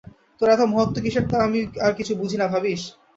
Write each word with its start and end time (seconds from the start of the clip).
তোর 0.41 0.47
এত 0.49 0.61
মহত্ত্ব 0.71 0.97
কিসের 1.03 1.25
তা 1.25 1.37
কি 1.37 1.43
আমি 1.45 1.59
আর 1.85 1.93
কিছু 1.99 2.13
বুঝি 2.15 2.37
না 2.39 2.47
ভাবিস। 2.53 2.81